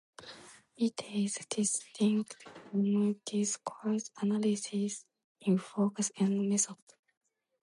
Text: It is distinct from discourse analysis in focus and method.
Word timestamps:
It 0.77 0.99
is 1.13 1.35
distinct 1.47 2.35
from 2.71 3.13
discourse 3.23 4.09
analysis 4.19 5.05
in 5.41 5.59
focus 5.59 6.11
and 6.17 6.49
method. 6.49 6.77